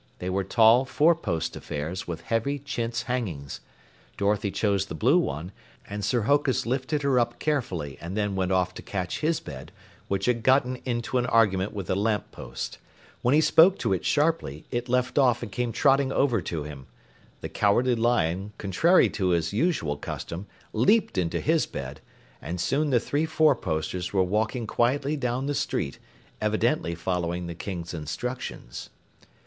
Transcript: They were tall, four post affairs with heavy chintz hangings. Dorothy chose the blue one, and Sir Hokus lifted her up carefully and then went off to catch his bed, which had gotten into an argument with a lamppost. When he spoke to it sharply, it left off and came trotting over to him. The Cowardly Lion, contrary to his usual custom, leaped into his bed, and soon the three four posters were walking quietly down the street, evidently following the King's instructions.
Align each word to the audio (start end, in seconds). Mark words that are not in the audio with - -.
They 0.17 0.31
were 0.31 0.43
tall, 0.43 0.83
four 0.83 1.13
post 1.13 1.55
affairs 1.55 2.07
with 2.07 2.21
heavy 2.21 2.57
chintz 2.57 3.03
hangings. 3.03 3.59
Dorothy 4.17 4.49
chose 4.49 4.87
the 4.87 4.95
blue 4.95 5.19
one, 5.19 5.51
and 5.87 6.03
Sir 6.03 6.21
Hokus 6.23 6.65
lifted 6.65 7.03
her 7.03 7.19
up 7.19 7.37
carefully 7.37 7.99
and 8.01 8.17
then 8.17 8.33
went 8.35 8.51
off 8.51 8.73
to 8.73 8.81
catch 8.81 9.19
his 9.19 9.39
bed, 9.39 9.71
which 10.07 10.25
had 10.25 10.41
gotten 10.41 10.77
into 10.85 11.19
an 11.19 11.27
argument 11.27 11.71
with 11.71 11.87
a 11.87 11.93
lamppost. 11.93 12.79
When 13.21 13.35
he 13.35 13.41
spoke 13.41 13.77
to 13.77 13.93
it 13.93 14.03
sharply, 14.03 14.65
it 14.71 14.89
left 14.89 15.19
off 15.19 15.43
and 15.43 15.51
came 15.51 15.71
trotting 15.71 16.11
over 16.11 16.41
to 16.41 16.63
him. 16.63 16.87
The 17.41 17.49
Cowardly 17.49 17.93
Lion, 17.93 18.53
contrary 18.57 19.07
to 19.11 19.27
his 19.27 19.53
usual 19.53 19.97
custom, 19.97 20.47
leaped 20.73 21.15
into 21.15 21.39
his 21.39 21.67
bed, 21.67 22.01
and 22.41 22.59
soon 22.59 22.89
the 22.89 22.99
three 22.99 23.27
four 23.27 23.55
posters 23.55 24.11
were 24.11 24.23
walking 24.23 24.65
quietly 24.65 25.15
down 25.15 25.45
the 25.45 25.53
street, 25.53 25.99
evidently 26.41 26.95
following 26.95 27.45
the 27.45 27.53
King's 27.53 27.93
instructions. 27.93 28.89